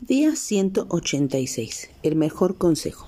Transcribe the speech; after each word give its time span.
Día 0.00 0.34
186. 0.34 1.90
El 2.02 2.16
mejor 2.16 2.56
consejo. 2.56 3.06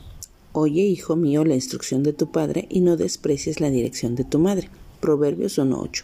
Oye, 0.52 0.83
hijo 0.83 1.17
mío, 1.17 1.42
la 1.42 1.54
instrucción 1.54 2.02
de 2.02 2.12
tu 2.12 2.30
padre 2.30 2.67
y 2.68 2.83
no 2.83 2.99
desprecies 2.99 3.60
la 3.60 3.70
dirección 3.70 4.15
de 4.15 4.25
tu 4.25 4.38
madre. 4.38 4.68
Proverbios 5.00 5.57
1.8. 5.57 6.02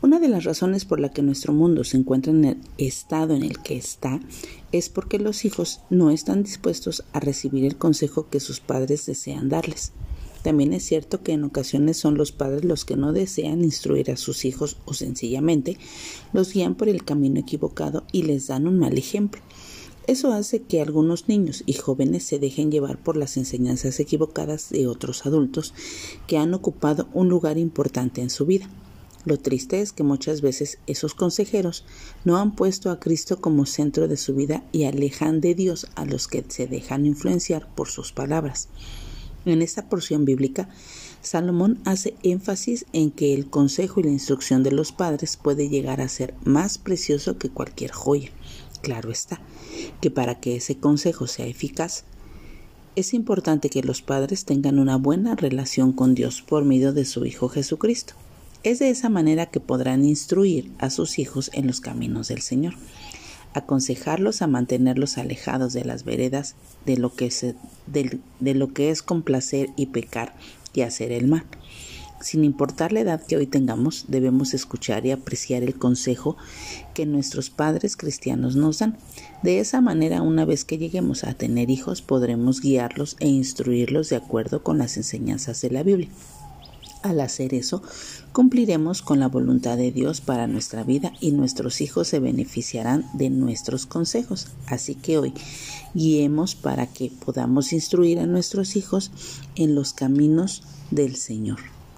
Una 0.00 0.18
de 0.18 0.28
las 0.28 0.44
razones 0.44 0.86
por 0.86 0.98
la 0.98 1.10
que 1.10 1.20
nuestro 1.20 1.52
mundo 1.52 1.84
se 1.84 1.98
encuentra 1.98 2.32
en 2.32 2.44
el 2.46 2.56
estado 2.78 3.34
en 3.34 3.42
el 3.42 3.58
que 3.58 3.76
está 3.76 4.18
es 4.72 4.88
porque 4.88 5.18
los 5.18 5.44
hijos 5.44 5.82
no 5.90 6.10
están 6.10 6.42
dispuestos 6.42 7.04
a 7.12 7.20
recibir 7.20 7.66
el 7.66 7.76
consejo 7.76 8.30
que 8.30 8.40
sus 8.40 8.60
padres 8.60 9.04
desean 9.04 9.50
darles. 9.50 9.92
También 10.42 10.72
es 10.72 10.84
cierto 10.84 11.22
que 11.22 11.32
en 11.32 11.44
ocasiones 11.44 11.98
son 11.98 12.16
los 12.16 12.32
padres 12.32 12.64
los 12.64 12.86
que 12.86 12.96
no 12.96 13.12
desean 13.12 13.62
instruir 13.62 14.10
a 14.10 14.16
sus 14.16 14.46
hijos 14.46 14.78
o 14.86 14.94
sencillamente 14.94 15.76
los 16.32 16.54
guían 16.54 16.76
por 16.76 16.88
el 16.88 17.04
camino 17.04 17.40
equivocado 17.40 18.04
y 18.10 18.22
les 18.22 18.46
dan 18.46 18.66
un 18.66 18.78
mal 18.78 18.96
ejemplo. 18.96 19.42
Eso 20.06 20.32
hace 20.32 20.62
que 20.62 20.80
algunos 20.80 21.28
niños 21.28 21.62
y 21.64 21.74
jóvenes 21.74 22.24
se 22.24 22.40
dejen 22.40 22.72
llevar 22.72 22.98
por 22.98 23.16
las 23.16 23.36
enseñanzas 23.36 24.00
equivocadas 24.00 24.70
de 24.70 24.88
otros 24.88 25.26
adultos 25.26 25.74
que 26.26 26.38
han 26.38 26.54
ocupado 26.54 27.08
un 27.12 27.28
lugar 27.28 27.56
importante 27.56 28.20
en 28.20 28.30
su 28.30 28.44
vida. 28.44 28.68
Lo 29.24 29.38
triste 29.38 29.80
es 29.80 29.92
que 29.92 30.02
muchas 30.02 30.40
veces 30.40 30.78
esos 30.88 31.14
consejeros 31.14 31.84
no 32.24 32.38
han 32.38 32.56
puesto 32.56 32.90
a 32.90 32.98
Cristo 32.98 33.40
como 33.40 33.66
centro 33.66 34.08
de 34.08 34.16
su 34.16 34.34
vida 34.34 34.64
y 34.72 34.84
alejan 34.84 35.40
de 35.40 35.54
Dios 35.54 35.86
a 35.94 36.04
los 36.04 36.26
que 36.26 36.44
se 36.48 36.66
dejan 36.66 37.06
influenciar 37.06 37.72
por 37.72 37.88
sus 37.88 38.10
palabras. 38.10 38.68
En 39.44 39.62
esta 39.62 39.88
porción 39.88 40.24
bíblica, 40.24 40.68
Salomón 41.20 41.80
hace 41.84 42.16
énfasis 42.24 42.86
en 42.92 43.12
que 43.12 43.34
el 43.34 43.48
consejo 43.48 44.00
y 44.00 44.04
la 44.04 44.10
instrucción 44.10 44.64
de 44.64 44.72
los 44.72 44.90
padres 44.90 45.36
puede 45.36 45.68
llegar 45.68 46.00
a 46.00 46.08
ser 46.08 46.34
más 46.44 46.78
precioso 46.78 47.38
que 47.38 47.48
cualquier 47.48 47.92
joya. 47.92 48.30
Claro 48.82 49.10
está, 49.10 49.40
que 50.00 50.10
para 50.10 50.40
que 50.40 50.56
ese 50.56 50.76
consejo 50.76 51.26
sea 51.26 51.46
eficaz, 51.46 52.04
es 52.94 53.14
importante 53.14 53.70
que 53.70 53.82
los 53.82 54.02
padres 54.02 54.44
tengan 54.44 54.78
una 54.78 54.96
buena 54.96 55.34
relación 55.34 55.92
con 55.92 56.14
Dios 56.14 56.42
por 56.42 56.64
medio 56.64 56.92
de 56.92 57.04
su 57.04 57.24
Hijo 57.24 57.48
Jesucristo. 57.48 58.14
Es 58.64 58.80
de 58.80 58.90
esa 58.90 59.08
manera 59.08 59.46
que 59.46 59.60
podrán 59.60 60.04
instruir 60.04 60.70
a 60.78 60.90
sus 60.90 61.18
hijos 61.18 61.50
en 61.54 61.66
los 61.66 61.80
caminos 61.80 62.28
del 62.28 62.42
Señor, 62.42 62.74
aconsejarlos 63.54 64.42
a 64.42 64.46
mantenerlos 64.46 65.16
alejados 65.16 65.72
de 65.72 65.84
las 65.84 66.04
veredas 66.04 66.54
de 66.84 66.96
lo 66.96 67.14
que, 67.14 67.32
de, 67.86 68.54
lo 68.54 68.72
que 68.72 68.90
es 68.90 69.02
complacer 69.02 69.70
y 69.76 69.86
pecar 69.86 70.34
y 70.74 70.82
hacer 70.82 71.12
el 71.12 71.28
mal. 71.28 71.44
Sin 72.22 72.44
importar 72.44 72.92
la 72.92 73.00
edad 73.00 73.20
que 73.20 73.36
hoy 73.36 73.48
tengamos, 73.48 74.04
debemos 74.06 74.54
escuchar 74.54 75.04
y 75.04 75.10
apreciar 75.10 75.64
el 75.64 75.76
consejo 75.76 76.36
que 76.94 77.04
nuestros 77.04 77.50
padres 77.50 77.96
cristianos 77.96 78.54
nos 78.54 78.78
dan. 78.78 78.96
De 79.42 79.58
esa 79.58 79.80
manera, 79.80 80.22
una 80.22 80.44
vez 80.44 80.64
que 80.64 80.78
lleguemos 80.78 81.24
a 81.24 81.34
tener 81.34 81.68
hijos, 81.68 82.00
podremos 82.00 82.60
guiarlos 82.60 83.16
e 83.18 83.28
instruirlos 83.28 84.08
de 84.08 84.16
acuerdo 84.16 84.62
con 84.62 84.78
las 84.78 84.96
enseñanzas 84.96 85.60
de 85.62 85.70
la 85.70 85.82
Biblia. 85.82 86.08
Al 87.02 87.20
hacer 87.20 87.54
eso, 87.54 87.82
cumpliremos 88.32 89.02
con 89.02 89.18
la 89.18 89.26
voluntad 89.26 89.76
de 89.76 89.90
Dios 89.90 90.20
para 90.20 90.46
nuestra 90.46 90.84
vida 90.84 91.12
y 91.20 91.32
nuestros 91.32 91.80
hijos 91.80 92.06
se 92.06 92.20
beneficiarán 92.20 93.04
de 93.14 93.30
nuestros 93.30 93.86
consejos. 93.86 94.46
Así 94.68 94.94
que 94.94 95.18
hoy 95.18 95.34
guiemos 95.94 96.54
para 96.54 96.86
que 96.86 97.10
podamos 97.24 97.72
instruir 97.72 98.20
a 98.20 98.26
nuestros 98.26 98.76
hijos 98.76 99.10
en 99.56 99.74
los 99.74 99.92
caminos 99.92 100.62
del 100.92 101.16
Señor. 101.16 101.81